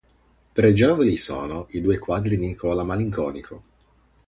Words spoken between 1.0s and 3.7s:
sono i due quadri di Nicola Malinconico.